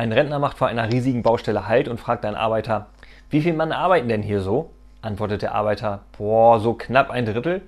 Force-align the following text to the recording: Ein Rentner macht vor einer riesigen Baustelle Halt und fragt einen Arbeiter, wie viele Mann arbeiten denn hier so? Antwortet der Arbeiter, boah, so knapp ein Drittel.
Ein 0.00 0.12
Rentner 0.12 0.38
macht 0.38 0.56
vor 0.56 0.68
einer 0.68 0.90
riesigen 0.90 1.22
Baustelle 1.22 1.68
Halt 1.68 1.86
und 1.86 2.00
fragt 2.00 2.24
einen 2.24 2.34
Arbeiter, 2.34 2.86
wie 3.28 3.42
viele 3.42 3.54
Mann 3.54 3.70
arbeiten 3.70 4.08
denn 4.08 4.22
hier 4.22 4.40
so? 4.40 4.70
Antwortet 5.02 5.42
der 5.42 5.54
Arbeiter, 5.54 6.00
boah, 6.16 6.58
so 6.58 6.72
knapp 6.72 7.10
ein 7.10 7.26
Drittel. 7.26 7.60